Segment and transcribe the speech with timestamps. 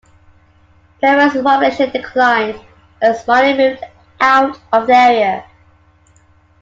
[0.99, 2.59] Peoria's population declined
[3.03, 3.83] as mining moved
[4.19, 5.45] out of the area.